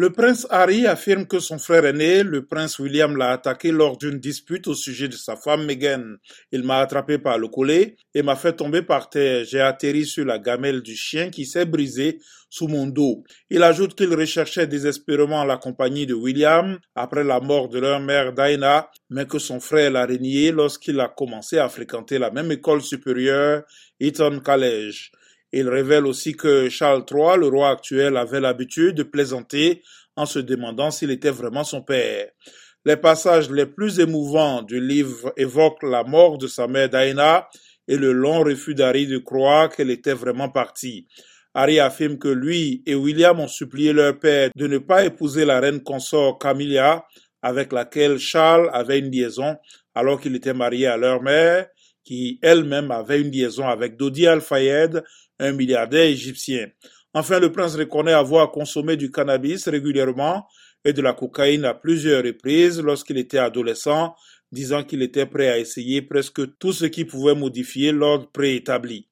Le 0.00 0.10
prince 0.10 0.46
Harry 0.50 0.86
affirme 0.86 1.26
que 1.26 1.40
son 1.40 1.58
frère 1.58 1.84
aîné, 1.84 2.22
le 2.22 2.46
prince 2.46 2.78
William, 2.78 3.16
l'a 3.16 3.32
attaqué 3.32 3.72
lors 3.72 3.98
d'une 3.98 4.20
dispute 4.20 4.68
au 4.68 4.74
sujet 4.74 5.08
de 5.08 5.16
sa 5.16 5.34
femme 5.34 5.66
Meghan. 5.66 6.18
Il 6.52 6.62
m'a 6.62 6.78
attrapé 6.78 7.18
par 7.18 7.36
le 7.36 7.48
collet 7.48 7.96
et 8.14 8.22
m'a 8.22 8.36
fait 8.36 8.52
tomber 8.52 8.82
par 8.82 9.10
terre. 9.10 9.44
J'ai 9.44 9.60
atterri 9.60 10.06
sur 10.06 10.24
la 10.24 10.38
gamelle 10.38 10.82
du 10.82 10.94
chien 10.94 11.30
qui 11.30 11.44
s'est 11.46 11.64
brisée 11.64 12.20
sous 12.48 12.68
mon 12.68 12.86
dos. 12.86 13.24
Il 13.50 13.64
ajoute 13.64 13.96
qu'il 13.96 14.14
recherchait 14.14 14.68
désespérément 14.68 15.44
la 15.44 15.56
compagnie 15.56 16.06
de 16.06 16.14
William 16.14 16.78
après 16.94 17.24
la 17.24 17.40
mort 17.40 17.68
de 17.68 17.80
leur 17.80 17.98
mère 17.98 18.32
Diana, 18.32 18.88
mais 19.10 19.26
que 19.26 19.40
son 19.40 19.58
frère 19.58 19.90
l'a 19.90 20.06
renié 20.06 20.52
lorsqu'il 20.52 21.00
a 21.00 21.08
commencé 21.08 21.58
à 21.58 21.68
fréquenter 21.68 22.20
la 22.20 22.30
même 22.30 22.52
école 22.52 22.82
supérieure, 22.82 23.64
Eton 23.98 24.38
College. 24.44 25.10
Il 25.52 25.68
révèle 25.68 26.06
aussi 26.06 26.34
que 26.34 26.68
Charles 26.68 27.04
III, 27.10 27.38
le 27.38 27.48
roi 27.48 27.70
actuel, 27.70 28.16
avait 28.16 28.40
l'habitude 28.40 28.96
de 28.96 29.02
plaisanter 29.02 29.82
en 30.16 30.26
se 30.26 30.38
demandant 30.38 30.90
s'il 30.90 31.10
était 31.10 31.30
vraiment 31.30 31.64
son 31.64 31.82
père. 31.82 32.28
Les 32.84 32.96
passages 32.96 33.50
les 33.50 33.66
plus 33.66 34.00
émouvants 34.00 34.62
du 34.62 34.80
livre 34.80 35.32
évoquent 35.36 35.82
la 35.82 36.04
mort 36.04 36.38
de 36.38 36.46
sa 36.46 36.66
mère 36.66 36.88
Diana 36.88 37.48
et 37.86 37.96
le 37.96 38.12
long 38.12 38.42
refus 38.44 38.74
d'Harry 38.74 39.06
de 39.06 39.18
croire 39.18 39.68
qu'elle 39.70 39.90
était 39.90 40.12
vraiment 40.12 40.48
partie. 40.48 41.06
Harry 41.54 41.80
affirme 41.80 42.18
que 42.18 42.28
lui 42.28 42.82
et 42.86 42.94
William 42.94 43.40
ont 43.40 43.48
supplié 43.48 43.92
leur 43.92 44.18
père 44.18 44.50
de 44.54 44.66
ne 44.66 44.78
pas 44.78 45.04
épouser 45.04 45.44
la 45.44 45.60
reine 45.60 45.82
consort 45.82 46.38
Camilla, 46.38 47.04
avec 47.42 47.72
laquelle 47.72 48.18
Charles 48.18 48.70
avait 48.72 48.98
une 48.98 49.10
liaison 49.10 49.56
alors 49.94 50.20
qu'il 50.20 50.34
était 50.36 50.54
marié 50.54 50.86
à 50.86 50.96
leur 50.96 51.22
mère, 51.22 51.66
qui 52.04 52.38
elle-même 52.42 52.90
avait 52.90 53.20
une 53.20 53.30
liaison 53.30 53.66
avec 53.66 53.96
Dodi 53.96 54.26
Al-Fayed, 54.26 55.02
un 55.38 55.52
milliardaire 55.52 56.04
égyptien. 56.04 56.68
Enfin, 57.14 57.40
le 57.40 57.50
prince 57.50 57.74
reconnaît 57.74 58.12
avoir 58.12 58.50
consommé 58.50 58.96
du 58.96 59.10
cannabis 59.10 59.68
régulièrement 59.68 60.46
et 60.84 60.92
de 60.92 61.02
la 61.02 61.12
cocaïne 61.12 61.64
à 61.64 61.74
plusieurs 61.74 62.22
reprises 62.22 62.80
lorsqu'il 62.80 63.18
était 63.18 63.38
adolescent, 63.38 64.14
disant 64.52 64.84
qu'il 64.84 65.02
était 65.02 65.26
prêt 65.26 65.48
à 65.48 65.58
essayer 65.58 66.02
presque 66.02 66.58
tout 66.58 66.72
ce 66.72 66.86
qui 66.86 67.04
pouvait 67.04 67.34
modifier 67.34 67.92
l'ordre 67.92 68.30
préétabli. 68.30 69.07